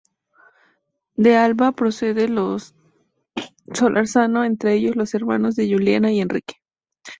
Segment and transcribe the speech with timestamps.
[1.15, 2.73] De Alba procede los
[3.71, 6.55] Solórzano, entre ellos, los hermanos Juliana y Enrique.